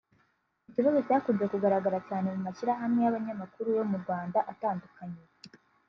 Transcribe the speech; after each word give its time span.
Ikibazo 0.69 0.99
cyakunze 1.07 1.43
kugaragara 1.53 1.99
cyane 2.07 2.27
mu 2.35 2.39
mashyirahamwe 2.45 2.99
y’abanyamakuru 3.01 3.69
yo 3.77 3.83
mu 3.91 3.97
Rwanda 4.03 4.39
atandukanye 4.51 5.21